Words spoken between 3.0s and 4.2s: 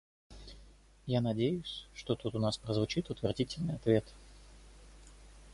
утвердительный ответ.